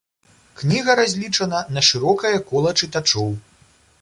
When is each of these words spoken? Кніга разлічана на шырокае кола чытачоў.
Кніга 0.61 0.95
разлічана 1.01 1.59
на 1.75 1.83
шырокае 1.91 2.35
кола 2.51 2.77
чытачоў. 2.81 3.29